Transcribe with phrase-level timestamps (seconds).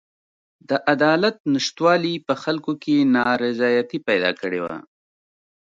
[0.69, 4.77] د عدالت نشتوالي په خلکو کې نارضایتي پیدا کړې وه.